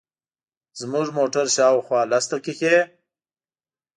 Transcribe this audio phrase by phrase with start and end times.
[0.79, 2.75] زموږ موټر شاوخوا لس دقیقې.